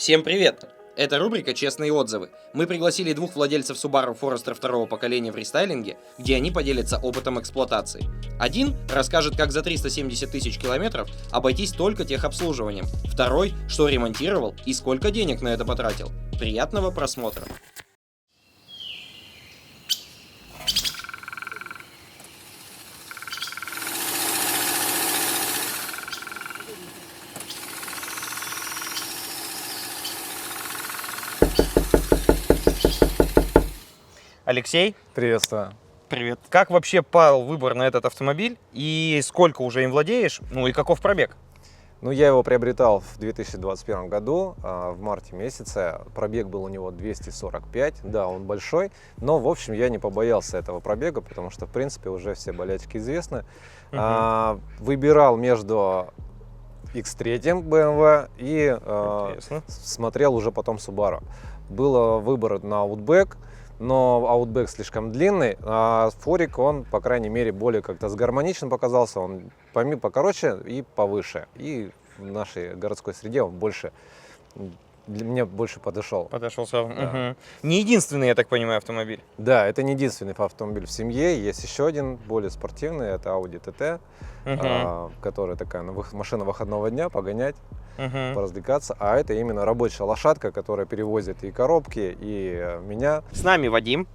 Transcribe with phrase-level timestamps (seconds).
[0.00, 0.64] Всем привет!
[0.96, 2.30] Это рубрика «Честные отзывы».
[2.54, 8.06] Мы пригласили двух владельцев Subaru Forester второго поколения в рестайлинге, где они поделятся опытом эксплуатации.
[8.38, 12.86] Один расскажет, как за 370 тысяч километров обойтись только техобслуживанием.
[13.12, 16.10] Второй, что ремонтировал и сколько денег на это потратил.
[16.38, 17.44] Приятного просмотра!
[34.60, 35.72] Алексей, Приветствую.
[36.10, 36.38] привет.
[36.50, 40.42] Как вообще пал выбор на этот автомобиль и сколько уже им владеешь?
[40.50, 41.34] Ну и каков пробег?
[42.02, 46.02] Ну, я его приобретал в 2021 году, а, в марте месяце.
[46.14, 48.02] Пробег был у него 245.
[48.02, 52.10] Да, он большой, но, в общем, я не побоялся этого пробега, потому что, в принципе,
[52.10, 53.46] уже все болячки известны.
[53.92, 56.12] А, выбирал между
[56.92, 59.62] X3 BMW и а, Интересно.
[59.68, 61.22] смотрел уже потом Subaru.
[61.70, 63.38] Был выбор на Outback,
[63.80, 69.50] но Outback слишком длинный, а Форик, он, по крайней мере, более как-то сгармоничен показался, он
[69.72, 71.48] поми- покороче и повыше.
[71.56, 73.92] И в нашей городской среде он больше,
[75.12, 76.24] для меня больше подошел.
[76.26, 76.88] Подошел сразу.
[76.88, 77.10] Да.
[77.12, 77.36] Мгм.
[77.68, 79.20] Не единственный, я так понимаю, автомобиль.
[79.38, 84.00] Да, это не единственный автомобиль в семье, есть еще один более спортивный, это Audi TT,
[84.44, 84.60] Мгм.
[84.64, 87.56] а, которая такая вых- машина выходного дня, погонять,
[87.98, 88.34] Мгм.
[88.34, 88.96] поразвлекаться.
[88.98, 93.22] А это именно рабочая лошадка, которая перевозит и коробки, и э, меня.
[93.32, 94.06] С нами Вадим.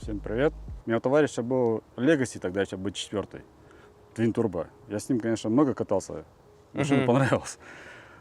[0.00, 0.52] Всем привет.
[0.86, 3.42] У меня у товарища был Legacy, тогда еще быть четвертый.
[4.16, 4.66] Twin Turbo.
[4.88, 6.24] Я с ним, конечно, много катался.
[6.72, 7.06] Машина Мгм.
[7.06, 7.58] понравилась.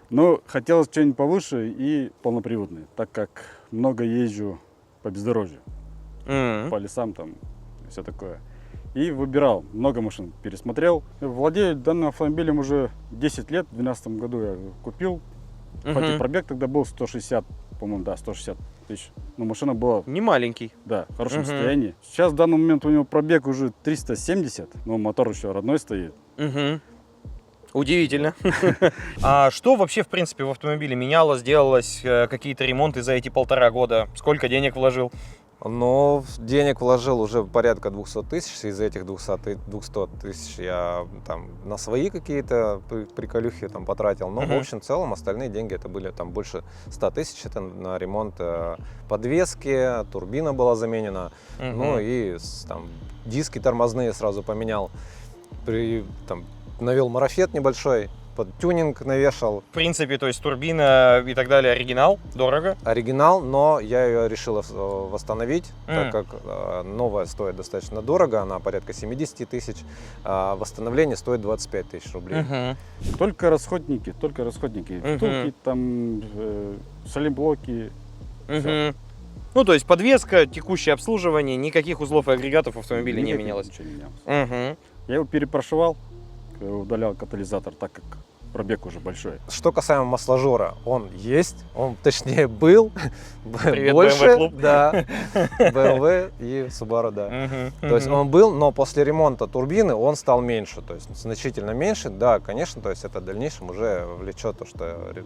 [0.09, 3.29] Но хотелось что-нибудь повыше и полноприводный, так как
[3.71, 4.59] много езжу
[5.03, 5.59] по бездорожью,
[6.25, 6.69] М.
[6.69, 7.31] по лесам там
[7.85, 8.39] и все такое.
[8.95, 11.03] И выбирал, много машин пересмотрел.
[11.21, 15.21] Владею данным автомобилем уже 10 лет, в 2012 году я купил.
[15.83, 17.45] Хоть и пробег тогда был 160,
[17.79, 18.57] по-моему, да, 160
[18.87, 19.11] тысяч.
[19.37, 20.73] Но машина была Не маленький.
[20.85, 21.47] да, в хорошем Мгм.
[21.47, 21.95] состоянии.
[22.01, 26.13] Сейчас в данный момент у него пробег уже 370, но мотор еще родной стоит.
[26.37, 26.81] Мгм.
[27.73, 28.33] Удивительно.
[29.21, 33.69] А что вообще, в принципе, в автомобиле менялось, делалось, э, какие-то ремонты за эти полтора
[33.71, 34.07] года?
[34.15, 35.11] Сколько денег вложил?
[35.63, 41.49] Но денег вложил уже порядка 200 тысяч, из этих 200, ты- 200 тысяч я там
[41.65, 44.29] на свои какие-то при- приколюхи там потратил.
[44.29, 44.55] Но Мгм.
[44.55, 48.77] в общем целом остальные деньги это были там больше 100 тысяч, это на ремонт э,
[49.09, 51.99] подвески, турбина была заменена, ну Мгм.
[51.99, 52.37] и
[52.67, 52.87] там
[53.25, 54.89] диски тормозные сразу поменял,
[55.65, 56.45] при, там,
[56.81, 62.19] навел марафет небольшой, под тюнинг навешал, В принципе, то есть турбина и так далее оригинал,
[62.35, 62.77] дорого.
[62.85, 64.63] оригинал, но я ее решил
[65.11, 65.95] восстановить, М.
[65.95, 69.75] так как э, новая стоит достаточно дорого, она порядка 70 тысяч,
[70.23, 72.41] а восстановление стоит 25 тысяч рублей.
[72.43, 72.77] Мгм.
[73.17, 74.93] Только расходники, только расходники.
[74.93, 75.17] Мгм.
[75.17, 77.91] Втулки, там, э, солимблоки.
[78.47, 78.95] Мгм.
[79.53, 83.67] Ну, то есть подвеска, текущее обслуживание, никаких узлов и агрегатов в автомобиле не менялось.
[83.67, 84.13] Ничего не менялось.
[84.25, 84.77] Мгм.
[85.07, 85.97] Я его перепрошивал,
[86.61, 88.03] удалял катализатор, так как
[88.53, 89.33] пробег уже большой.
[89.47, 92.91] Что касаемо масложора, он есть, он точнее был,
[93.63, 94.53] Привет, больше, BMW клуб.
[94.55, 95.05] да,
[95.59, 97.29] BMW и Subaru, да.
[97.29, 97.73] Мгм.
[97.89, 102.09] То есть он был, но после ремонта турбины он стал меньше, то есть значительно меньше.
[102.09, 105.23] Да, конечно, то есть это в дальнейшем уже влечет то, что ре-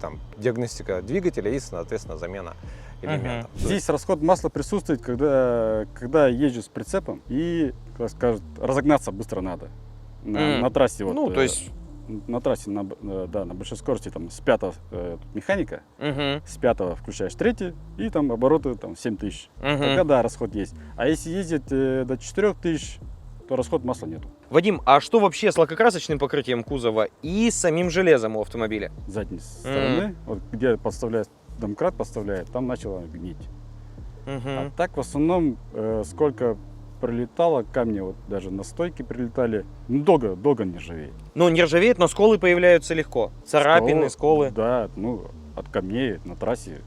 [0.00, 2.54] там диагностика двигателя и, соответственно, замена
[3.02, 3.50] элементов.
[3.56, 9.68] Здесь расход масла присутствует, когда, когда езжу с прицепом и, как скажут, разогнаться быстро надо.
[10.24, 10.60] На, М.
[10.62, 11.14] на трассе вот.
[11.14, 11.70] Ну, то э, есть...
[12.26, 16.42] на трассе, на, э, да, на большой скорости, там, с пятого э, механика, Мгм.
[16.46, 19.48] с пятого включаешь третий, и там обороты там 7 тысяч.
[19.58, 19.78] Мгм.
[19.78, 20.74] Тогда да, расход есть.
[20.96, 22.98] А если ездить э, до 4 тысяч,
[23.48, 24.28] то расход масла нету.
[24.50, 28.92] Вадим, а что вообще с лакокрасочным покрытием кузова и самим железом у автомобиля?
[29.08, 31.28] С задней стороны, вот где подставляет,
[31.58, 33.48] домкрат подставляет, там начало гнить.
[34.26, 34.40] Мгм.
[34.46, 36.56] А так в основном, э, сколько
[37.02, 41.12] прилетало камни, вот даже на стойке прилетали, ну, долго, долго не ржавеет.
[41.34, 43.32] Ну, не ржавеет, но сколы появляются легко.
[43.44, 44.52] Царапины, сколы.
[44.52, 45.24] Да, ну,
[45.56, 46.80] от камней на трассе.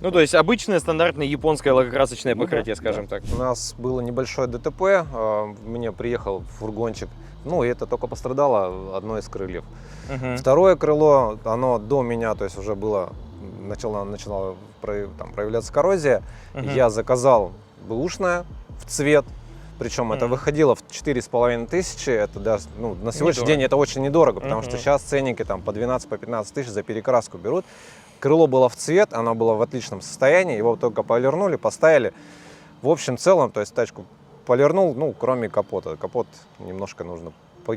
[0.00, 2.80] Ну, то есть обычное стандартное японское лакокрасочное Ну да, покрытие, да.
[2.80, 3.22] скажем так.
[3.32, 7.08] У нас было небольшое ДТП, э, мне приехал фургончик,
[7.44, 9.64] ну и это только пострадало одно из крыльев.
[10.12, 10.38] Мгм.
[10.38, 13.10] Второе крыло, оно до меня, то есть уже было,
[13.60, 16.22] начала, начала прояв- там, проявляться коррозия.
[16.52, 16.74] Мгм.
[16.74, 17.52] Я заказал
[17.88, 18.44] бэушное
[18.80, 19.24] в цвет,
[19.82, 20.30] причем это Мгм.
[20.32, 23.46] выходило в 4,5 тысячи, это даже, ну, на сегодняшний Недорого.
[23.46, 24.68] день это очень недорого, потому Мгм.
[24.70, 27.64] что сейчас ценники там по 12, по 15 тысяч за перекраску берут.
[28.20, 32.12] Крыло было в цвет, оно было в отличном состоянии, его только полирнули, поставили.
[32.80, 34.04] В общем целом, то есть тачку
[34.46, 35.96] полирнул, ну, кроме капота.
[35.96, 36.26] Капот
[36.60, 37.32] немножко нужно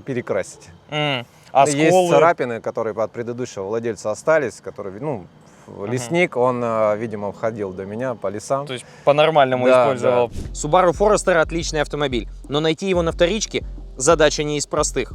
[0.06, 0.70] перекрасить.
[0.90, 1.26] М.
[1.52, 2.10] А Есть сколы?
[2.10, 5.26] царапины, которые от предыдущего владельца остались, которые, ну,
[5.86, 8.66] лесник, он, э, видимо, входил до меня по лесам.
[8.66, 10.32] То есть по-нормальному Да, использовал.
[10.54, 13.66] Subaru Forester отличный автомобиль, но найти его на вторичке
[13.98, 15.14] задача не из простых.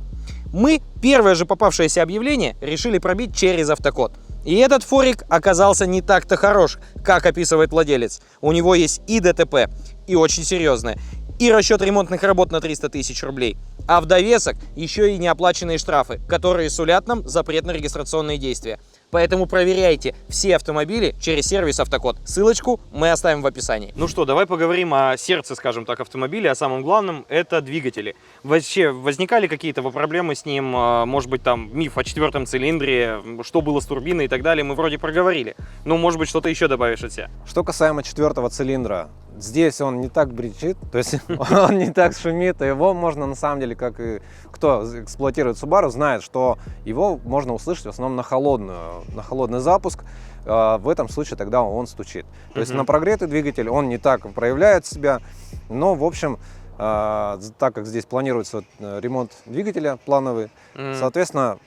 [0.53, 4.13] Мы первое же попавшееся объявление решили пробить через автокод.
[4.45, 8.21] И этот форик оказался не так-то хорош, как описывает владелец.
[8.41, 9.69] У него есть и ДТП,
[10.07, 10.99] и очень серьезное,
[11.41, 13.57] и расчет ремонтных работ на 300 тысяч рублей.
[13.89, 18.79] А в довесок еще и неоплаченные штрафы, которые сулят нам запрет на регистрационные действия.
[19.11, 22.19] Поэтому проверяйте все автомобили через сервис Автокод.
[22.27, 23.93] Ссылочку мы оставим в описании.
[23.97, 26.51] Ну что, давай поговорим о сердце, скажем так, автомобиля.
[26.51, 28.15] О самом главном это двигатели.
[28.45, 30.77] Вообще, возникали какие-то проблемы с ним?
[30.77, 34.63] А, Может быть, там миф о четвертом цилиндре, что было с турбиной и так далее,
[34.63, 35.57] мы вроде проговорили.
[35.87, 37.31] Ну, может быть, что-то еще добавишь от себя.
[37.49, 39.09] Что касаемо четвертого цилиндра,
[39.43, 43.61] здесь он не так бричит, то есть он не так шумит, его можно на самом
[43.61, 44.21] деле, как и
[44.51, 50.05] кто эксплуатирует Subaru, знает, что его можно услышать в основном на холодную, на холодный запуск.
[50.47, 52.27] А, В этом случае тогда он стучит.
[52.55, 55.21] То есть на прогретый двигатель он не так проявляет себя,
[55.69, 56.39] но в общем,
[56.79, 60.51] а, так как здесь планируется э, ремонт двигателя плановый,
[60.95, 61.59] соответственно,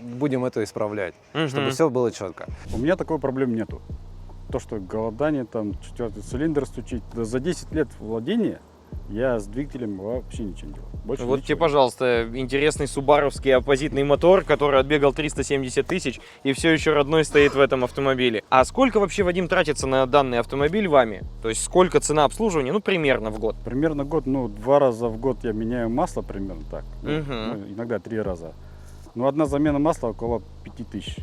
[0.00, 1.14] будем это исправлять,
[1.48, 2.46] чтобы все было четко.
[2.72, 3.82] У меня такой проблем нету.
[4.50, 7.02] То, что голодание, там, четвертый цилиндр стучит.
[7.14, 8.60] Да за 10 лет владения
[9.08, 10.88] я с двигателем вообще ничего не делал.
[11.04, 11.46] Больше Вот ничего.
[11.46, 17.54] тебе, пожалуйста, интересный субаровский оппозитный мотор, который отбегал 370 тысяч и все еще родной стоит
[17.54, 18.42] в этом автомобиле.
[18.50, 21.22] А сколько вообще, Вадим, тратится на данный автомобиль вами?
[21.42, 22.72] То есть сколько цена обслуживания?
[22.72, 23.56] Ну, примерно в год.
[23.64, 26.84] Примерно год, ну, два раза в год я меняю масло примерно так.
[27.02, 27.24] Мгм.
[27.28, 28.52] ну, иногда три раза.
[29.14, 31.16] Ну, одна замена масла около 5000.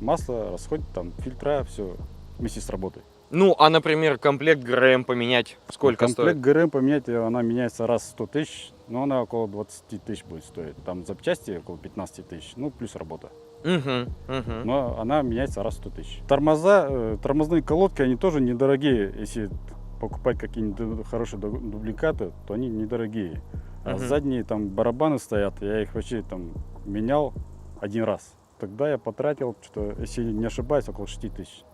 [0.00, 1.96] Масло, расход, там, фильтра, все
[2.40, 3.02] вместе с работой.
[3.30, 6.40] Ну, а, например, комплект ГРМ поменять сколько Комплект стоит?
[6.40, 10.44] ГРМ поменять, э, она меняется раз в 100 тысяч, но она около 20 тысяч будет
[10.44, 10.76] стоить.
[10.84, 13.30] Там запчасти около 15 тысяч, ну, плюс работа.
[13.62, 14.64] Мгм, мгм.
[14.64, 16.22] но она меняется раз в 100 тысяч.
[16.26, 19.14] Тормоза, э, тормозные колодки, они тоже недорогие.
[19.18, 19.50] Если
[20.00, 23.42] покупать какие-нибудь хорошие ду- дубликаты, то они недорогие.
[23.84, 23.98] А Мгм.
[23.98, 26.52] задние там барабаны стоят, я их вообще там
[26.86, 27.34] менял
[27.80, 28.34] один раз.
[28.58, 31.64] Тогда я потратил, что, если не ошибаюсь, около 6 тысяч.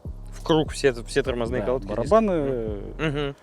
[0.41, 1.89] В круг все, все тормозные Да, колодки?
[1.89, 3.37] барабаны, э, Мгм.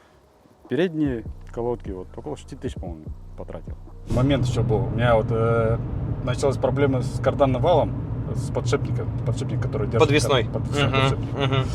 [0.70, 3.06] передние колодки, вот около 6 тысяч, по-моему,
[3.38, 3.74] потратил.
[4.10, 4.86] Момент еще был.
[4.86, 5.78] У меня вот э,
[6.24, 7.94] началась проблема с карданным валом,
[8.36, 10.02] с подшипником, подшипник, который держит.
[10.08, 10.44] Подвесной.
[10.44, 11.34] кар- подвесной Мгм, подшипник.
[11.34, 11.66] мгм.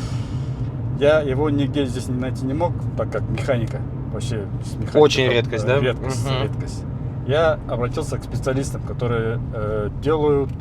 [0.99, 3.79] Я его нигде здесь не найти не мог, так как механика.
[4.11, 5.79] Вообще с механикой Очень там, редкость, э, да?
[5.79, 6.43] Редкость, Мгм.
[6.43, 6.83] редкость.
[7.27, 10.51] Я обратился к специалистам, которые э, делают,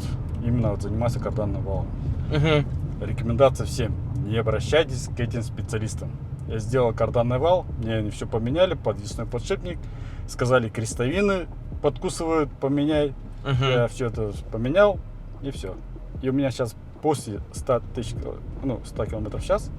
[0.44, 1.86] именно вот, занимаются карданным валом.
[2.30, 2.66] Мгм.
[3.00, 3.94] Рекомендация всем,
[4.28, 6.10] не обращайтесь к этим специалистам.
[6.46, 9.78] Я сделал карданный вал, мне они все поменяли, подвесной подшипник,
[10.28, 11.46] сказали крестовины
[11.80, 13.14] подкусывают, поменяй.
[13.44, 13.62] Мгм.
[13.62, 14.98] Я все это поменял
[15.42, 15.74] и все.
[16.22, 18.14] И у меня сейчас после 100 тысяч,
[18.62, 19.70] ну, 100 километров в час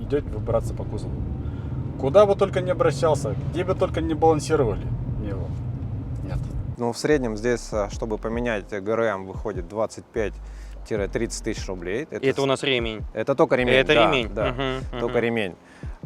[0.00, 1.14] идет выбираться по кузову.
[2.00, 4.86] Куда бы только не обращался, где бы только не балансировали,
[5.20, 5.46] не его.
[6.24, 6.38] Нет.
[6.76, 9.66] Ну, в среднем здесь, а, чтобы поменять ГРМ, выходит
[10.86, 12.06] 25-30 тысяч рублей.
[12.10, 13.04] И это у нас ремень.
[13.14, 13.74] это только ремень.
[13.74, 14.28] это да, ремень.
[14.32, 15.24] Да, Мгм, только мгм.
[15.24, 15.56] ремень.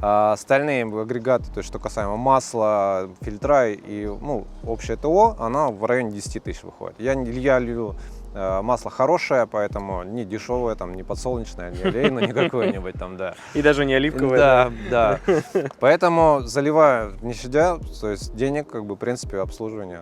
[0.03, 5.85] А остальные агрегаты, то есть что касаемо масла, фильтра и ну, общее ТО, она в
[5.85, 6.99] районе 10 тысяч выходит.
[6.99, 7.97] Я, я лью
[8.35, 13.35] э, масло хорошее, поэтому не дешевое, там, не подсолнечное, не олейное, не какое-нибудь там, да.
[13.53, 14.39] И даже не оливковое.
[14.39, 15.21] Да, да.
[15.81, 20.01] Поэтому заливаю не щадя, то есть денег, как бы, в принципе, обслуживания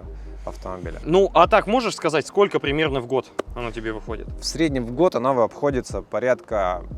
[0.48, 1.00] автомобиля.
[1.04, 3.26] Ну, а так можешь сказать, сколько примерно в год
[3.56, 4.28] оно тебе выходит?
[4.40, 6.88] В среднем в год она обходится порядка м,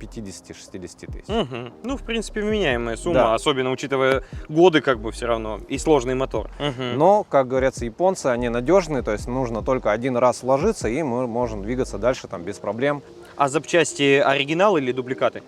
[0.00, 1.28] 50-60 тысяч.
[1.28, 1.72] Мгм.
[1.84, 3.34] Ну, в принципе, вменяемая сумма, Да.
[3.34, 6.50] особенно учитывая годы, как бы все равно, и сложный мотор.
[6.58, 6.98] Мгм.
[6.98, 11.26] Но, как говорятся японцы, они надежные, то есть нужно только один раз вложиться, и мы
[11.26, 13.02] можем двигаться дальше там без проблем.
[13.36, 15.42] А запчасти оригинал или дубликаты?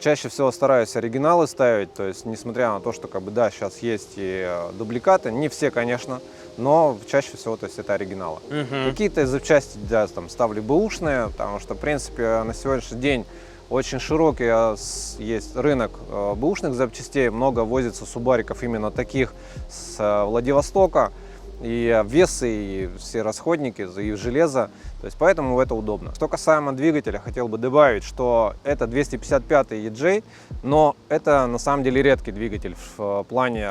[0.00, 3.78] Чаще всего стараюсь оригиналы ставить, то есть несмотря на то, что как бы да, сейчас
[3.78, 6.20] есть и э, дубликаты, не все, конечно,
[6.58, 8.38] но чаще всего то есть это оригиналы.
[8.50, 8.90] Мгм.
[8.90, 13.24] Какие-то запчасти да, там ставлю бэушные, потому что, в принципе, на сегодняшний день
[13.70, 14.44] очень широкий
[14.76, 19.32] с- есть рынок э, бэушных запчастей, много возится субариков именно таких
[19.70, 21.12] с э, Владивостока,
[21.62, 24.70] и весы, и все расходники, и железо,
[25.00, 26.14] то есть поэтому это удобно.
[26.14, 30.24] Что касаемо двигателя, хотел бы добавить, что это 255 EJ,
[30.62, 33.68] но это на самом деле редкий двигатель в э, плане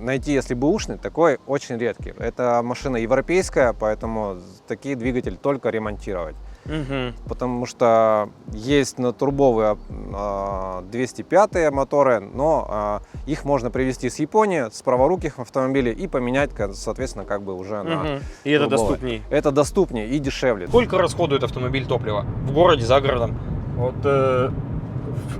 [0.00, 2.12] найти, если бэушный, такой очень редкий.
[2.18, 6.36] Это машина европейская, поэтому такие двигатели только ремонтировать.
[6.64, 7.14] Мгм.
[7.28, 9.76] потому что есть на турбовые
[10.14, 16.50] а, 205 моторы, но а, их можно привезти с Японии, с праворуких автомобилей и поменять,
[16.72, 17.96] соответственно, как бы уже на...
[17.96, 18.18] Мгм.
[18.44, 18.88] И это турбовые.
[18.90, 19.22] доступней.
[19.30, 20.66] Это доступнее и дешевле.
[20.68, 22.24] Сколько расходует автомобиль топлива?
[22.46, 23.36] В городе, за городом?
[23.76, 24.50] Вот э,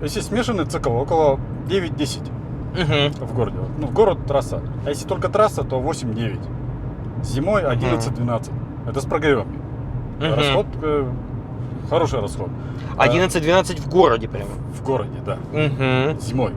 [0.03, 1.39] если смешанный цикл, около
[1.69, 2.31] 9-10
[2.75, 3.27] Мгм.
[3.27, 3.59] в городе.
[3.79, 4.61] Ну, город трасса.
[4.85, 6.41] А если только трасса, то 8-9.
[7.23, 8.51] Зимой 11-12.
[8.89, 9.64] Это с прогревами.
[10.21, 11.07] Расход э,
[11.91, 12.49] хороший расход.
[12.97, 14.51] 11-12 в городе прямо.
[14.75, 15.39] В городе, да.
[15.53, 16.21] Мгм.
[16.21, 16.53] Зимой.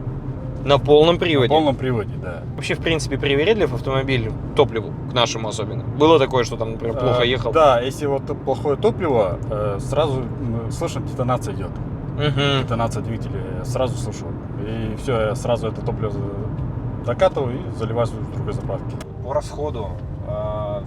[0.66, 1.50] На полном На приводе.
[1.50, 2.44] полном приводе, да.
[2.56, 5.84] Вообще, в принципе, привередлив автомобиль топливу, к нашему особенно.
[5.84, 7.52] Было такое, что там, например, плохо Э, ехал?
[7.54, 10.24] Да, если вот плохое топливо, э, сразу
[10.72, 11.72] слышно, детонация идет.
[12.18, 12.64] Мгм.
[12.64, 14.26] Детонация двигателя, я сразу слышу.
[14.68, 16.20] И все, я сразу это топливо за-
[17.06, 18.96] докатываю и заливаю с другой заправки.
[19.24, 19.90] По расходу
[20.28, 20.84] а,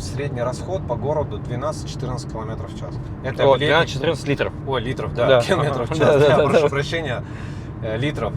[0.00, 2.94] средний расход по городу 12-14 км в час.
[3.24, 4.52] Это О, летний- 12-14 литров.
[4.66, 5.40] О, литров, да, Да.
[5.42, 6.20] километров в Да, час.
[6.20, 6.68] да, Я да, прошу да.
[6.68, 7.24] прощения,
[7.82, 8.32] э, литров.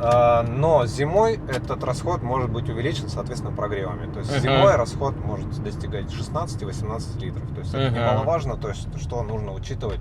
[0.00, 4.10] А, Но зимой этот расход может быть увеличен, соответственно, прогревами.
[4.12, 4.40] То есть Мгм.
[4.40, 7.48] зимой расход может достигать 16-18 литров.
[7.52, 7.94] То есть это Мгм.
[8.00, 9.98] немаловажно, то есть что нужно учитывать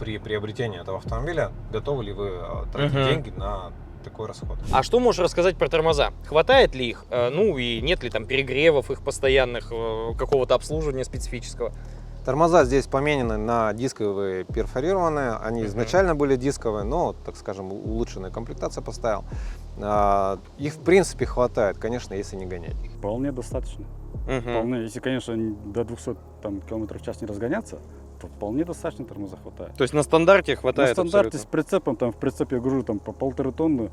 [0.00, 1.52] при приобретении этого автомобиля.
[1.70, 3.04] Готовы ли вы э, тратить Мгм.
[3.06, 3.70] деньги на
[4.02, 4.58] такой расход?
[4.72, 6.10] А что можешь рассказать про тормоза?
[6.26, 7.04] Хватает ли их?
[7.10, 11.72] Э, Ну и нет ли там перегревов их постоянных, э, какого-то обслуживания специфического?
[12.24, 15.36] Тормоза здесь поменены на дисковые перфорированные.
[15.36, 19.24] Они изначально были дисковые, но, так скажем, улучшенная комплектация поставил.
[19.80, 22.74] А, Их, в принципе, хватает, конечно, если не гонять.
[22.98, 23.86] Вполне достаточно.
[24.28, 24.40] Мгм.
[24.42, 27.78] Вполне, если, конечно, не- до 200 там, километров в час не разгоняться,
[28.28, 29.74] вполне достаточно тормоза хватает.
[29.76, 31.50] То есть на стандарте На хватает стандарте с абсолютно?
[31.50, 33.90] прицепом, там в прицепе я гружу там по полторы тонны,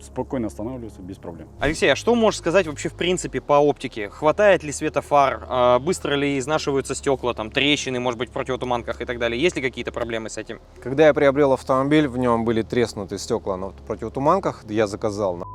[0.00, 1.48] спокойно останавливается без проблем.
[1.58, 4.10] Алексей, а что можешь сказать вообще в принципе по оптике?
[4.10, 5.46] Хватает ли света фар?
[5.48, 9.40] А, Быстро ли изнашиваются стекла, там трещины, может быть, в противотуманках и так далее?
[9.40, 10.60] Есть ли какие-то проблемы с этим?
[10.82, 14.64] Когда я приобрел автомобиль, в нем были треснуты стекла на противотуманках.
[14.68, 15.46] Я заказал на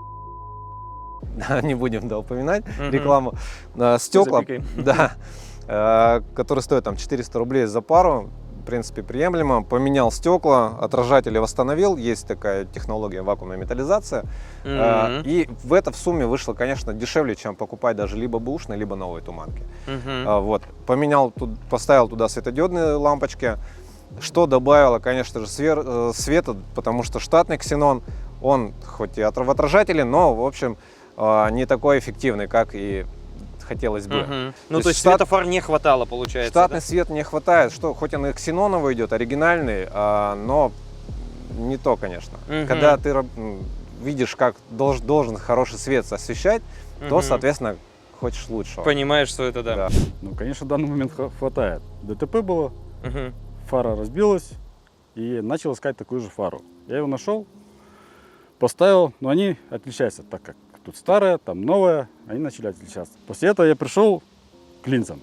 [1.62, 3.34] не будем да, упоминать рекламу.
[3.76, 4.44] А, Стекла,
[4.76, 5.14] да,
[5.72, 8.30] э, которые стоят там 400 рублей за пару.
[8.62, 9.64] В принципе, приемлемо.
[9.64, 11.98] Поменял стекла, отражатели восстановил.
[11.98, 14.24] Есть такая технология вакуумная металлизация.
[14.64, 15.24] Мгм.
[15.26, 19.24] И в это в сумме вышло, конечно, дешевле, чем покупать даже либо бэушные, либо новые
[19.24, 19.64] туманки.
[20.28, 20.62] А, Вот.
[20.86, 23.58] Поменял, тут, поставил туда светодиодные лампочки.
[24.20, 28.04] Что добавило, конечно же, свер- света, потому что штатный ксенон,
[28.42, 30.78] он хоть и в отражателе, но, в общем,
[31.52, 33.06] не такой эффективный, как и
[33.72, 34.16] хотелось бы.
[34.24, 34.54] Мгм.
[34.70, 36.86] Ну, есть то есть штат- света фар не хватало, получается, Штатный да?
[36.86, 40.72] свет не хватает, что хоть он и ксеноновый идет, оригинальный, а, но
[41.58, 42.38] не то, конечно.
[42.50, 42.68] Мгм.
[42.68, 43.24] Когда ты
[44.02, 46.62] видишь, как долж- должен хороший свет освещать,
[47.08, 47.24] то, Мгм.
[47.24, 47.78] соответственно,
[48.20, 48.84] хочешь лучшего.
[48.84, 49.76] Понимаешь, что это да.
[49.76, 49.90] Да.
[50.22, 51.82] Ну, конечно, в данный момент хватает.
[52.04, 52.74] ДТП было,
[53.04, 53.34] Мгм.
[53.70, 54.50] фара разбилась,
[55.16, 56.62] и начал искать такую же фару.
[56.88, 57.48] Я его нашел,
[58.60, 63.14] поставил, но они отличаются, так как тут старая, там новая, они начали отличаться.
[63.28, 64.22] После этого я пришел
[64.84, 65.22] к линзам.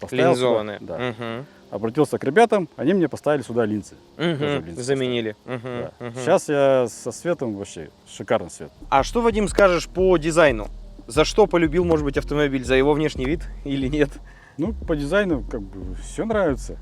[0.00, 0.78] Поставил сюда- Линзованные.
[0.80, 0.98] да.
[0.98, 1.46] Мгм.
[1.70, 3.94] Обратился к ребятам, они мне поставили сюда линзы.
[4.16, 5.36] Тоже линзы Заменили.
[5.44, 5.60] Мгм.
[5.62, 5.92] Да.
[6.00, 6.14] Мгм.
[6.14, 8.70] Сейчас я со светом вообще шикарный свет.
[8.88, 10.68] А что, Вадим, скажешь по дизайну?
[11.06, 12.64] За что полюбил, может быть, автомобиль?
[12.64, 14.10] За его внешний вид или нет?
[14.56, 16.78] Ну, по дизайну как бы все нравится.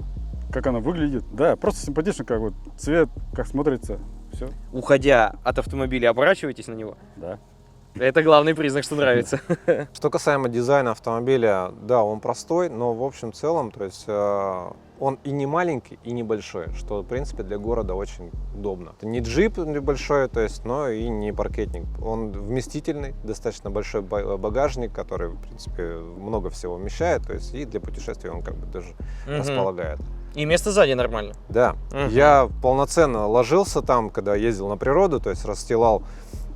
[0.53, 1.25] Как она выглядит.
[1.33, 3.99] Да, просто симпатично, как вот цвет, как смотрится.
[4.33, 6.97] Все, Уходя от автомобиля, оборачивайтесь на него.
[7.17, 7.39] да.
[7.99, 9.41] Это главный признак, что нравится.
[9.95, 15.19] Что касаемо дизайна автомобиля, да, он простой, но в общем целом, то есть э, он
[15.25, 18.93] и не маленький, и не большой, что, в принципе, для города очень удобно.
[18.99, 21.85] Это не джип небольшой, то есть, но и не паркетник.
[22.05, 27.65] Он вместительный, достаточно большой ба- багажник, который, в принципе, много всего вмещает, то есть, и
[27.65, 28.95] для путешествий он как бы даже
[29.27, 29.39] Мгм.
[29.39, 29.99] располагает.
[30.35, 31.33] И место сзади нормально.
[31.49, 32.09] Да, Мгм.
[32.11, 36.03] я полноценно ложился там, когда ездил на природу, то есть расстилал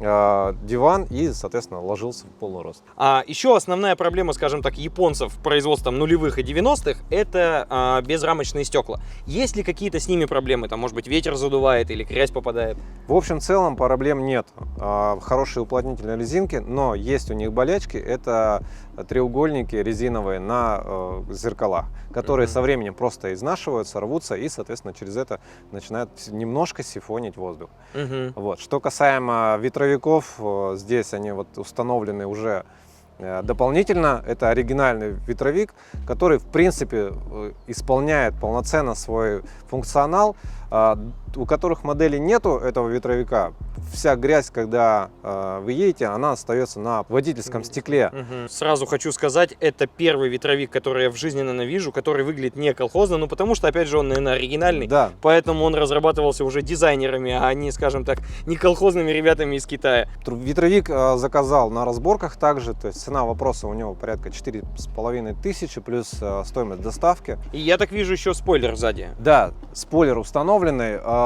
[0.00, 2.82] диван и, соответственно, ложился в полный рост.
[2.96, 9.00] А еще основная проблема, скажем так, японцев производством нулевых и 90-х это а, безрамочные стекла.
[9.26, 10.68] Есть ли какие-то с ними проблемы?
[10.68, 12.78] Там, может быть, ветер задувает или грязь попадает?
[13.08, 14.46] В общем целом проблем нет.
[14.78, 17.96] А, Хорошие уплотнительные резинки, но есть у них болячки.
[17.96, 18.64] Это
[19.04, 22.52] треугольники резиновые на э, зеркалах, которые Мгм.
[22.52, 25.40] со временем просто изнашиваются, рвутся и, соответственно, через это
[25.72, 27.70] начинают немножко сифонить воздух.
[27.94, 28.32] Мгм.
[28.36, 28.60] Вот.
[28.60, 32.64] Что касаемо ветровиков, э, здесь они вот установлены уже
[33.22, 34.22] э, дополнительно.
[34.26, 35.74] Это оригинальный ветровик,
[36.06, 40.36] который, в принципе, э, исполняет полноценно свой функционал.
[41.36, 43.52] У которых модели нету этого ветровика,
[43.92, 48.10] вся грязь, когда э, вы едете, она остается на водительском стекле.
[48.12, 48.48] Мгм.
[48.48, 53.16] Сразу хочу сказать, это первый ветровик, который я в жизни ненавижу, который выглядит не колхозно,
[53.16, 54.86] ну потому что, опять же, он, наверное, оригинальный.
[54.86, 60.08] Да, Поэтому он разрабатывался уже дизайнерами, а не, скажем так, не колхозными ребятами из Китая.
[60.26, 64.86] Ветровик э, заказал на разборках также, то есть цена вопроса у него порядка четыре с
[64.86, 67.38] половиной тысячи плюс э, стоимость доставки.
[67.52, 69.10] И я так вижу еще спойлер сзади.
[69.18, 70.98] Да, спойлер установленный.
[71.02, 71.19] А,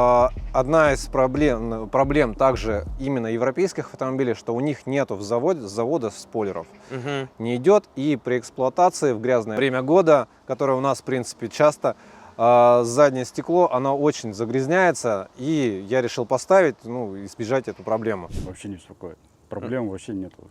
[0.53, 6.11] Одна из проблем, проблем также именно европейских автомобилей, что у них нету в заводе, завода
[6.11, 6.67] спойлеров.
[6.91, 7.29] Мгм.
[7.39, 11.97] Не идет, и при эксплуатации в грязное время года, которое у нас, в принципе, часто,
[12.37, 18.29] а, заднее стекло, оно очень загрязняется, и я решил поставить, ну, избежать эту проблему.
[18.45, 19.19] Вообще не беспокоит.
[19.49, 20.49] Проблем вообще нету.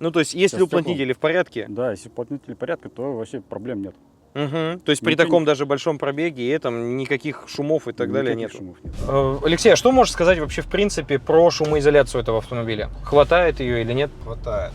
[0.00, 3.82] Ну, то есть, если Сейчас уплотнители в порядке, Да, если уплотнитель порядка, то вообще проблем
[3.82, 3.94] нет.
[4.34, 4.78] Мгм.
[4.80, 8.12] то есть при Ничего таком не- даже большом пробеге и этом никаких шумов и так
[8.12, 8.76] далее Никаких нет.
[8.76, 8.94] шумов нет.
[9.08, 12.90] Э, Алексей, а что можешь сказать вообще в принципе про шумоизоляцию этого автомобиля?
[13.02, 14.10] Хватает ее или нет?
[14.22, 14.72] Хватает.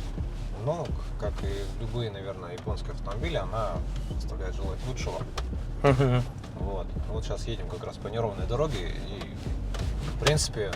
[0.66, 0.86] Ну,
[1.22, 3.74] как и любые, наверное, японские автомобили, она
[4.18, 5.20] оставляет желать лучшего.
[5.84, 6.22] Мгм.
[6.60, 6.88] Вот.
[7.12, 9.24] Вот сейчас едем как раз по неровной дороге, и,
[10.16, 10.72] в принципе,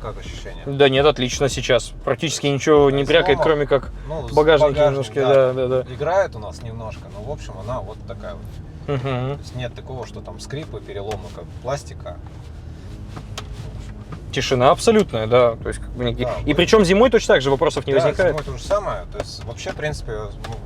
[0.00, 0.62] как ощущение?
[0.66, 1.92] Да нет, отлично сейчас.
[2.04, 3.50] Практически ничего не брякает, слова.
[3.50, 5.94] кроме как Ну, багажники багажник, немножко, да, да, да.
[5.94, 8.42] Играет у нас немножко, но в общем она вот такая вот.
[8.88, 9.34] Мгм.
[9.34, 12.16] То есть нет такого, что там скрипы, переломы, как пластика.
[14.32, 15.56] Тишина абсолютная, да.
[15.56, 16.10] То есть, как бы Да,
[16.44, 18.30] И мы- причем зимой точно так же вопросов не да, возникает.
[18.32, 19.04] зимой то же самое.
[19.12, 20.12] То есть вообще, в принципе,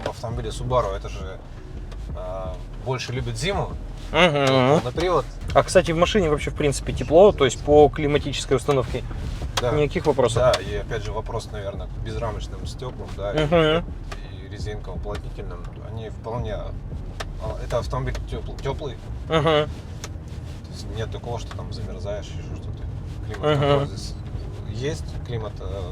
[0.04, 1.38] в автомобиле Subaru это же
[2.16, 2.54] а,
[2.84, 3.72] больше любит зиму.
[4.12, 4.84] Мгм.
[4.84, 5.24] На привод.
[5.54, 9.02] А кстати, в машине вообще в принципе тепло, то есть по климатической установке
[9.60, 9.72] Да.
[9.72, 10.36] никаких вопросов.
[10.36, 13.84] Да, и опять же вопрос, наверное, к безрамочным стеклам, да, и- Мгм.
[14.44, 15.64] и, резинкам уплотнительным.
[15.90, 16.54] Они вполне.
[16.54, 16.72] а,
[17.62, 18.14] Это автомобиль
[18.62, 18.96] теплый,
[19.28, 19.42] Мгм.
[19.44, 19.68] То
[20.72, 22.82] есть нет такого, что там замерзаешь, еще что-то.
[23.26, 24.14] Климат контроль здесь
[24.72, 25.82] есть, климат э,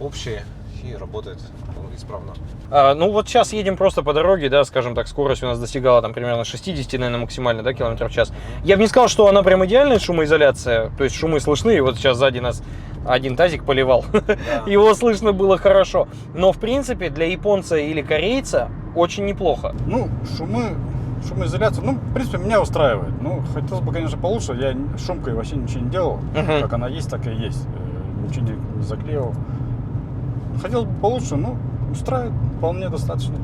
[0.00, 0.40] общий
[0.84, 1.38] и работает
[1.76, 2.32] ну, исправно.
[2.70, 6.02] А, ну вот сейчас едем просто по дороге, да, скажем так, скорость у нас достигала
[6.02, 8.32] там примерно 60, наверное, максимально, да, километров в час.
[8.64, 11.96] Я бы не сказал, что она прям идеальная шумоизоляция, то есть шумы слышны, и вот
[11.96, 12.62] сейчас сзади нас
[13.06, 14.36] один тазик поливал, Да.
[14.66, 16.08] его слышно было хорошо.
[16.34, 19.74] Но в принципе для японца или корейца очень неплохо.
[19.86, 20.76] Ну, шумы,
[21.28, 23.14] шумоизоляция, ну, в принципе, меня устраивает.
[23.20, 24.52] Ну, хотелось бы, конечно, получше.
[24.54, 26.16] Я шумкой вообще ничего не делал.
[26.34, 26.62] Мгм.
[26.62, 27.64] Как она есть, так и есть.
[27.66, 29.34] Э, Ничего не, не заклеивал.
[30.60, 31.56] Хотелось бы получше, ну,
[31.92, 33.34] устраивает вполне достаточно.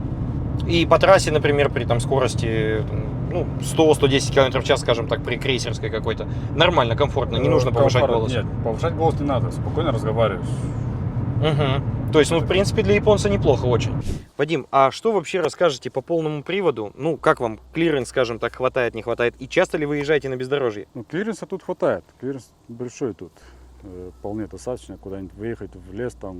[0.66, 2.82] И по трассе, например, при там скорости
[3.32, 7.70] ну, 100-110 км в час, скажем так, при крейсерской какой-то, нормально, комфортно, не Э, нужно
[7.72, 8.32] повышать комфорт- голос.
[8.32, 9.50] Нет, повышать голос не надо.
[9.52, 10.46] Спокойно разговариваешь.
[11.38, 12.10] Мгм.
[12.12, 13.94] То есть, ну, в принципе, для японца неплохо очень.
[14.36, 16.92] Вадим, а что вообще расскажете по полному приводу?
[16.96, 19.34] Ну, как вам клиренс, скажем так, хватает, не хватает?
[19.38, 20.86] И часто ли вы езжаете на бездорожье?
[20.94, 22.04] Ну, клиренса тут хватает.
[22.20, 23.32] Клиренс большой тут.
[23.84, 26.36] Э, Вполне достаточно куда-нибудь выехать в лес, там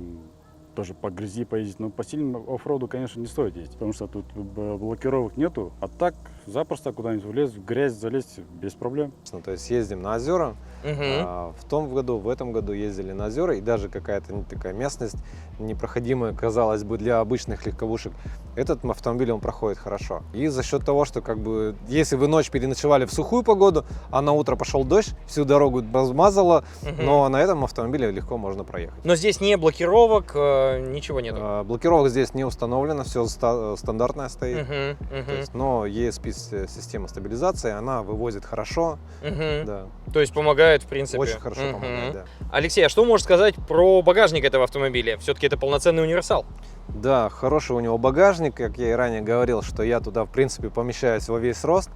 [0.75, 1.79] тоже по грязи поездить.
[1.79, 5.71] Но по сильному оффроуду, конечно, не стоит ездить, потому что тут б- блокировок нету.
[5.79, 9.11] А так запросто куда-нибудь в лес, в грязь залезть без проблем.
[9.31, 10.55] Ну, То есть ездим на озера.
[10.83, 10.95] Мгм.
[11.01, 15.17] А, в том году, в этом году ездили на озера, и даже какая-то такая местность
[15.65, 18.13] непроходимая, казалось бы, для обычных легковушек.
[18.55, 20.23] Этот автомобиль, он проходит хорошо.
[20.33, 24.21] И за счет того, что как бы, если вы ночь переночевали в сухую погоду, а
[24.21, 27.05] на утро пошел дождь, всю дорогу размазало, Мгм.
[27.05, 29.05] но на этом автомобиле легко можно проехать.
[29.05, 31.37] Но здесь не блокировок, э, ничего нету.
[31.41, 34.67] А, Блокировок здесь не установлено, все стандартное стоит.
[34.67, 39.65] То мгм, есть, но ESP-система стабилизации, она вывозит хорошо, мгм.
[39.65, 41.19] да, То есть помогает, в принципе.
[41.19, 41.73] очень хорошо Мгм.
[41.73, 42.25] помогает, да.
[42.51, 45.17] Алексей, а что можешь сказать про багажник этого автомобиля?
[45.17, 46.45] Все-таки это полноценный универсал.
[46.87, 50.69] Да, хороший у него багажник, как я и ранее говорил, что я туда, в принципе,
[50.69, 51.89] помещаюсь во весь рост.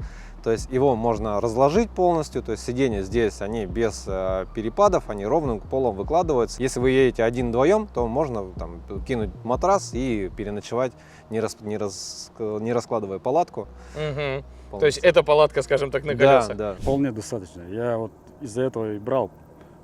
[0.43, 5.25] То есть его можно разложить полностью, то есть сиденья здесь, они без э, перепадов, они
[5.25, 6.61] ровным полом выкладываются.
[6.61, 10.91] Если вы едете один-вдвоем, то можно там, кинуть матрас и переночевать,
[11.31, 13.67] не, рас- не рас- не раскладывая палатку.
[13.95, 14.43] Мгм.
[14.79, 16.57] То есть это палатка, скажем так, на да, колесах.
[16.57, 16.73] да.
[16.75, 17.63] Вполне достаточно.
[17.63, 19.31] Я вот из-за этого и брал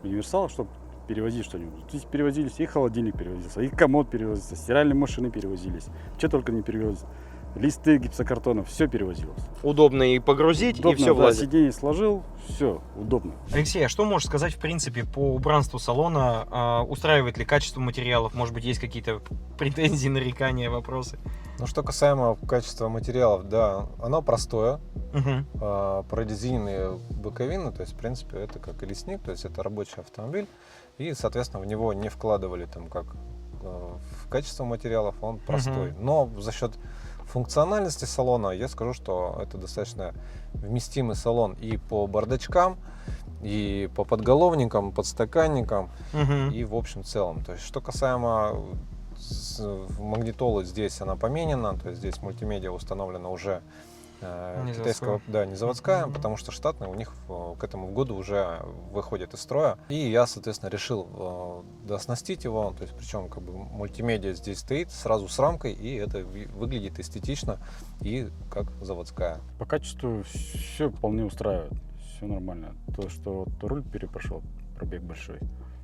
[0.03, 0.69] универсал, чтобы
[1.07, 1.83] перевозить что-нибудь.
[1.89, 5.87] Здесь перевозились, и холодильник перевозился, и комод перевозился, стиральные машины перевозились.
[6.17, 7.05] Что только не перевозилось.
[7.53, 9.43] Листы гипсокартонов, все перевозилось.
[9.61, 11.41] Удобно и погрузить, Удобно, и все да, влазит.
[11.41, 13.33] сиденье сложил, все, удобно.
[13.51, 16.47] Алексей, а что можешь сказать, в принципе, по убранству салона?
[16.49, 18.33] А, устраивает ли качество материалов?
[18.35, 19.19] Может быть, есть какие-то
[19.57, 21.19] претензии, нарекания, вопросы?
[21.59, 24.79] Ну, что касаемо качества материалов, да, оно простое,
[25.13, 25.45] Мгм.
[25.59, 29.99] а, прорезиненные боковины, то есть, в принципе, это как и лесник, то есть это рабочий
[29.99, 30.47] автомобиль,
[31.09, 33.05] и, соответственно, в него не вкладывали там как
[33.61, 35.93] э, в качество материалов, он простой.
[35.99, 36.73] Но за счет
[37.25, 40.13] функциональности салона я скажу, что это достаточно
[40.53, 42.77] вместимый салон и по бардачкам,
[43.41, 46.51] и по подголовникам, подстаканникам, Мгм.
[46.51, 47.43] и в общем целом.
[47.43, 48.55] То есть, что касаемо
[49.17, 49.59] с-
[49.99, 53.61] магнитолы, здесь она поменена, то есть здесь мультимедиа установлена уже э,
[54.21, 55.33] Не китайского, заводская.
[55.33, 56.13] да, не заводская, Мгм.
[56.13, 58.59] потому что штатная у них э, к этому году уже
[58.91, 59.77] выходит из строя.
[59.89, 64.91] И я, соответственно, решил э, дооснастить его, то есть причем как бы мультимедиа здесь стоит
[64.91, 67.59] сразу с рамкой, и это выглядит эстетично
[68.01, 69.39] и как заводская.
[69.59, 71.73] По качеству все вполне устраивает.
[72.15, 72.75] Все нормально.
[72.95, 74.43] То, что вот руль перепрошел,
[74.77, 75.39] пробег большой.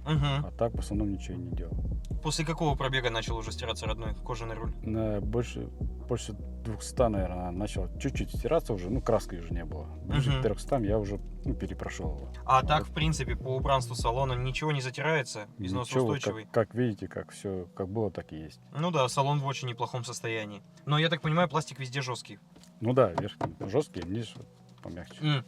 [0.07, 0.45] Мгм.
[0.45, 1.75] А так в основном ничего и не делал.
[2.23, 4.73] После какого пробега начал уже стираться родной кожаный руль?
[4.81, 5.67] На больше,
[6.09, 9.85] больше 200, наверное, начал чуть-чуть стираться уже, ну, краски уже не было.
[10.05, 10.39] Ближе Мгм.
[10.39, 12.33] к 300 я уже ну, перепрошел его.
[12.45, 16.45] А так, в принципе, по убранству салона ничего не затирается, Ничего, износоустойчивый.
[16.45, 18.59] Как, как видите, как все как было, так и есть.
[18.77, 20.61] Ну да, салон в очень неплохом состоянии.
[20.85, 22.39] Но я так понимаю, пластик везде жесткий.
[22.81, 24.47] Ну да, верхний жесткий, низ вот
[24.81, 25.43] помягче.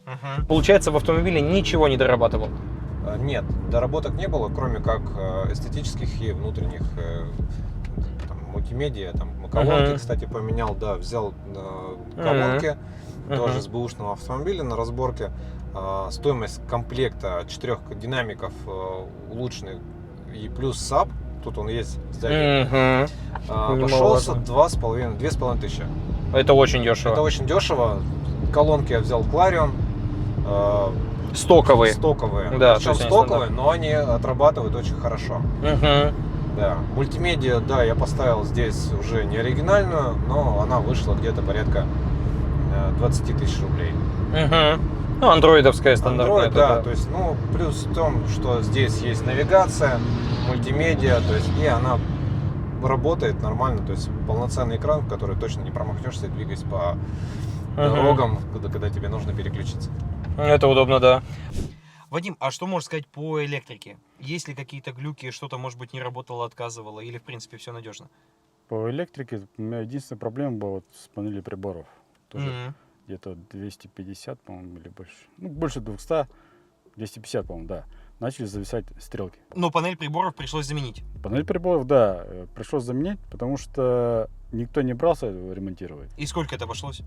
[0.47, 2.49] Получается, в автомобиле ничего не дорабатывал.
[3.05, 7.25] А, Нет, доработок не было, кроме как э, эстетических и внутренних э,
[8.27, 9.13] там, мультимедиа.
[9.13, 9.97] Там колонки, Мгм.
[9.97, 12.77] кстати, поменял, да, взял э, колонки
[13.35, 15.31] тоже с бэушного автомобиля на разборке.
[15.75, 19.77] А, Стоимость комплекта четырех динамиков э, улучшенных
[20.35, 21.09] и плюс саб,
[21.43, 22.33] тут он есть сзади,
[23.47, 25.83] а, обошелся два с половиной, две с половиной тысячи.
[26.33, 27.11] Это очень дешево.
[27.13, 27.99] Это очень дешево.
[28.53, 29.71] Колонки я взял Clarion.
[30.45, 30.87] э,
[31.33, 31.93] Стоковые.
[31.93, 32.51] Стоковые.
[32.57, 35.41] Да, Причем стоковые, но они отрабатывают очень хорошо.
[35.61, 36.13] Мгм.
[36.57, 36.77] Да.
[36.95, 41.85] Мультимедиа, да, я поставил здесь уже не оригинальную, но она вышла где-то порядка
[42.75, 43.93] э, 20 тысяч рублей.
[44.33, 44.81] Мгм.
[45.21, 46.47] Ну, андроидовская стандартная.
[46.47, 49.99] Android, да, то есть, ну, плюс в том, что здесь есть навигация,
[50.47, 51.97] мультимедиа, то есть, и она
[52.81, 56.95] работает нормально, то есть полноценный экран, в который точно не промахнешься, двигаясь по
[57.75, 57.95] Мгм.
[57.95, 59.89] дорогам, когда, когда тебе нужно переключиться.
[60.37, 61.23] Это удобно, да.
[62.09, 63.97] Вадим, а что можешь сказать по электрике?
[64.19, 68.09] Есть ли какие-то глюки, что-то, может быть, не работало, отказывало, или, в принципе, все надежно?
[68.67, 71.85] По электрике у меня единственная проблема была вот с панели приборов.
[72.29, 72.75] Тоже Мгм.
[73.07, 75.13] где-то 250, по-моему, или больше.
[75.37, 76.27] Ну, больше 200,
[76.95, 77.85] 250, по-моему, да.
[78.19, 79.39] Начали зависать стрелки.
[79.55, 81.03] Но панель приборов пришлось заменить.
[81.23, 86.11] Панель приборов, да, э, пришлось заменять, потому что никто не брался ремонтировать.
[86.17, 87.01] И сколько это обошлось?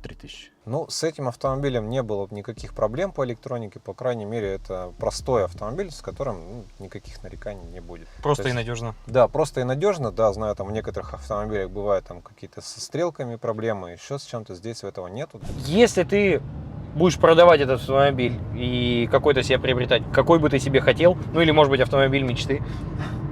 [0.00, 0.50] 3000.
[0.66, 5.44] Ну, с этим автомобилем не было никаких проблем по электронике, по крайней мере, это простой
[5.44, 8.08] автомобиль, с которым ну, никаких нареканий не будет.
[8.22, 8.94] Просто То и есть- надежно.
[9.06, 13.36] Да, просто и надежно, да, знаю, там в некоторых автомобилях бывают там какие-то со стрелками
[13.36, 15.40] проблемы, еще с чем-то, здесь этого нету.
[15.66, 16.42] Если ты
[16.94, 21.50] будешь продавать этот автомобиль и какой-то себе приобретать, какой бы ты себе хотел, ну или,
[21.52, 22.62] может быть, автомобиль мечты.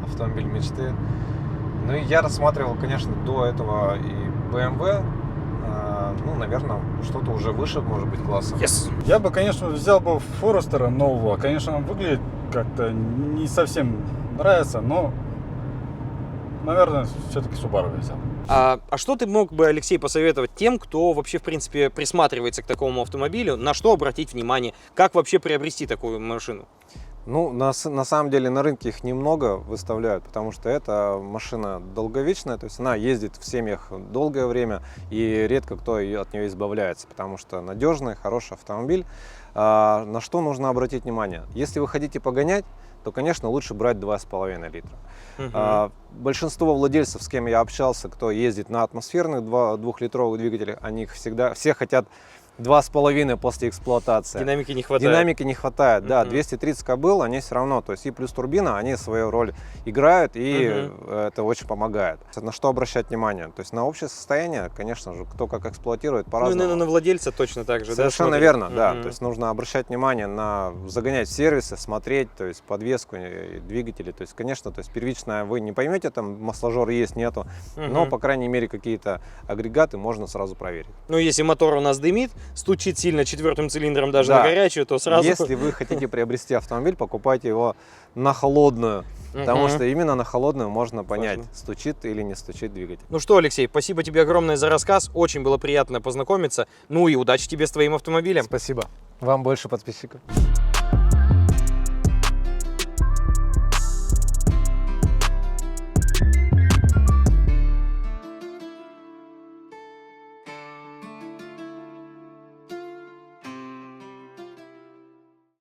[0.07, 0.95] Автомобиль мечты.
[1.87, 5.03] Ну и я рассматривал, конечно, до этого и BMW,
[6.25, 8.55] ну, наверное, что-то уже выше, может быть, класса.
[8.57, 8.91] Yes.
[9.07, 11.37] Я бы, конечно, взял бы Форестера нового.
[11.37, 12.21] Конечно, он выглядит
[12.53, 14.05] как-то не совсем
[14.37, 15.13] нравится, но,
[16.65, 18.17] наверное, все-таки Subaru я взял.
[18.51, 22.67] А, а что ты мог бы, Алексей, посоветовать тем, кто вообще, в принципе, присматривается к
[22.67, 26.67] такому автомобилю, на что обратить внимание, как вообще приобрести такую машину?
[27.29, 32.57] Ну, на, на самом деле на рынке их немного выставляют, потому что это машина долговечная,
[32.57, 37.07] то есть она ездит в семьях долгое время, и редко кто ее- от нее избавляется,
[37.07, 39.05] потому что надежный, хороший автомобиль.
[39.55, 41.43] А, на что нужно обратить внимание?
[41.53, 42.65] Если вы хотите погонять,
[43.05, 44.97] то, конечно, лучше брать 2,5 литра.
[45.37, 45.51] Мгм.
[45.53, 51.03] А, большинство владельцев, с кем я общался, кто ездит на атмосферных два- двухлитровых двигателях, они
[51.03, 52.07] их всегда, все хотят
[52.59, 54.39] 2,5 после эксплуатации.
[54.41, 55.11] Динамики не хватает.
[55.11, 56.23] Динамики не хватает, да.
[56.23, 56.31] Мгм.
[56.31, 60.91] 230 кобыл, они все равно, то есть и плюс турбина, они свою роль играют, и
[61.09, 62.21] это очень помогает.
[62.37, 63.47] На что обращать внимание?
[63.47, 66.59] То есть на общее состояние, конечно же, кто как эксплуатирует Ну, по-разному.
[66.63, 68.43] наверное, на владельца точно так же, да, Совершенно смотрит?
[68.43, 68.93] верно, да.
[68.93, 69.03] Мгм.
[69.03, 74.13] То есть нужно обращать внимание на загонять в сервисы, смотреть, то есть подвеску, и двигатели.
[74.13, 78.11] То есть, конечно, то есть первичное вы не поймете, там масложор есть, нету, но, Мгм.
[78.11, 80.91] по крайней мере, какие-то агрегаты можно сразу проверить.
[81.09, 84.39] Ну, если мотор у нас дымит, стучит сильно четвертым цилиндром даже Да.
[84.39, 85.29] на горячую, то сразу...
[85.29, 87.77] Если вы хотите приобрести автомобиль, покупайте его
[88.15, 89.71] на холодную, потому Мгм.
[89.71, 91.55] что именно на холодную можно понять, Важно.
[91.55, 93.05] стучит или не стучит двигатель.
[93.11, 95.11] Ну что, Алексей, спасибо тебе огромное за рассказ.
[95.15, 96.67] Очень было приятно познакомиться.
[96.89, 98.45] Ну и удачи тебе с твоим автомобилем.
[98.45, 98.85] Спасибо.
[99.21, 100.21] Вам больше подписчиков.